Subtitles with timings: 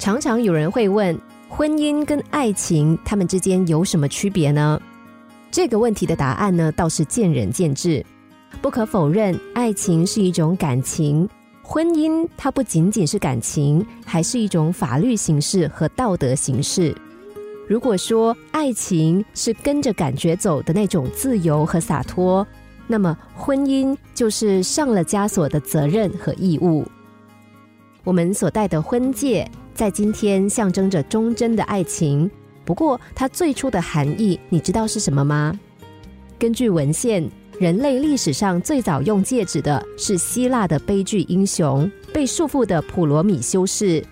[0.00, 1.14] 常常有人会问：
[1.46, 4.80] 婚姻跟爱情，他们之间有什么区别呢？
[5.50, 8.02] 这个问题的答案呢，倒是见仁见智。
[8.62, 11.28] 不可否认，爱情是一种感情，
[11.60, 16.96] 婚姻它不仅仅是感情，还是一种法律形式和道德形式。
[17.68, 22.44] 如果说爱情是跟着感觉走的那种自由和洒脱，
[22.86, 26.86] 那么婚姻就是上了枷锁的责任和义务。
[28.02, 29.48] 我们所戴的婚戒，
[29.80, 32.30] 在今天象征着忠贞的爱情。
[32.66, 35.58] 不过，它最初的含义，你知道是什么吗？
[36.38, 37.26] 根据文献，
[37.58, 44.04] 人类历史上最早用戒指的是希腊的悲剧英雄，被束缚的普罗米修斯。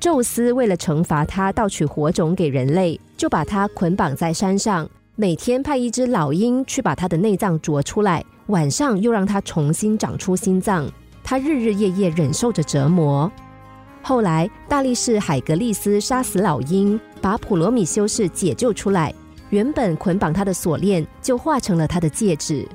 [0.00, 10.90] 宙斯为了惩罚他盗取火种给人类，就把他捆绑在山上，每天派一只老鹰去把他的内脏啄出来，晚上又让他重新长出心脏。
[11.22, 13.30] 他日日夜夜忍受着折磨。
[14.06, 19.12] 后来，大力士海格力斯杀死老鹰，把普罗米修斯解救出来，
[19.48, 22.68] 原本捆绑他的锁链就化成了他的戒指。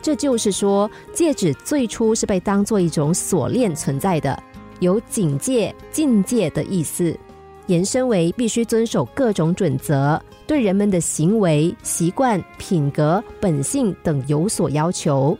[0.00, 4.40] 这就是说，戒指最初是被当做一种锁链存在的。
[4.78, 7.18] 有警戒、禁戒的意思，
[7.66, 15.36] 延伸为必须遵守各种准则，对人们的行为习惯、品格、本性等有所要求。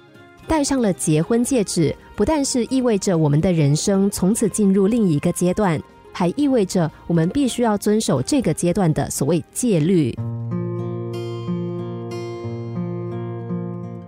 [0.48, 5.80] 戴上了结婚戒指，不但是意味着我们的人生从此进入另一个阶段，
[6.12, 10.14] 还意味着我们必须要遵守这个阶段的所谓戒律。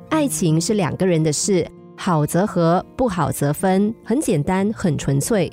[0.09, 1.66] 爱情是两个人的事。
[2.00, 5.53] 好则和，不好则分，很简单，很纯粹。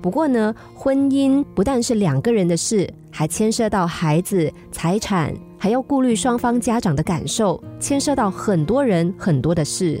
[0.00, 10.00] 不过呢，婚姻不但是两个人的事，还牵涉到孩子、财产，还要顾虑双方家长的感受，牵涉到很多人很多的事。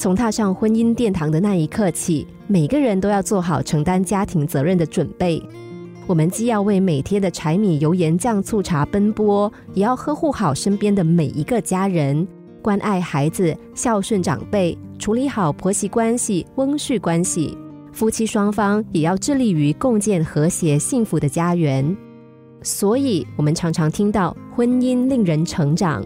[0.00, 5.42] 从踏上婚姻殿堂的那一刻起，每个人都要做好承担家庭责任的准备。
[6.06, 12.26] 我们既要为每天的柴米油盐酱醋茶奔波，也要呵护好身边的每一个家人。
[12.62, 17.54] 关爱孩子，孝顺长辈，处理好婆媳关系、翁婿关系，
[17.92, 21.94] 夫妻双方也要致力于共建和谐幸福的家园。
[22.62, 26.02] 所以，我们常常听到婚姻令人成长，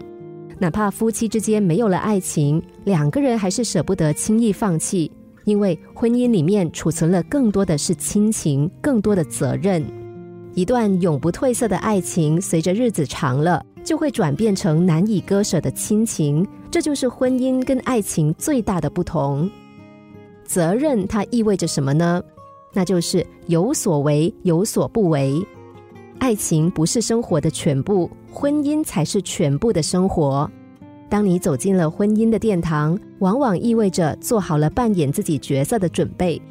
[0.57, 5.11] 哪怕夫妻之间没有了爱情，两个人还是舍不得轻易放弃，
[5.43, 9.85] 因为婚姻里面储存了更多的是亲情，更多的责任。
[10.53, 13.63] 一段永不褪色的爱情，随着日子长了。
[13.83, 19.47] 就会转变成难以割舍的亲情，这就是婚姻跟爱情最大的不同。
[20.43, 22.19] 责任它意味着什么呢？
[22.73, 25.39] 那就是有所为有所不为。
[26.19, 30.49] 爱情不是生活的全部，婚姻才是全部的生活。
[31.07, 36.41] 当你走进了婚姻的殿堂，往往意味着做好了扮演自己角色的准备。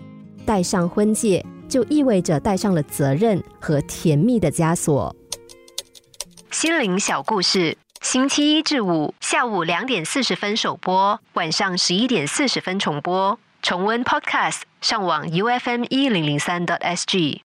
[0.46, 5.14] 戴上婚戒，就意味着戴上了责任和甜蜜的枷锁。
[6.50, 13.38] 心灵小故事，星期一至五下午两点四十分首播，晚上十一点四十分重播。
[13.60, 17.43] 重温 Podcast，上网 U F M 一零零三 t S G。